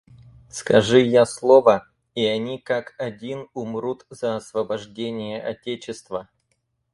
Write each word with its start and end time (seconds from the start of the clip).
Скажи 0.49 0.99
я 1.03 1.27
слово 1.27 1.85
и 2.15 2.25
они 2.25 2.57
как 2.57 2.95
один 2.97 3.47
умрут 3.53 4.07
за 4.09 4.35
освобождение 4.37 5.39
отечества. 5.39 6.27